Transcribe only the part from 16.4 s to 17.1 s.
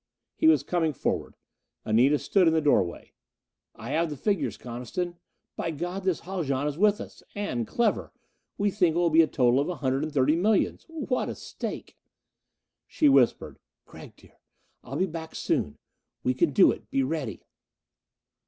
do it be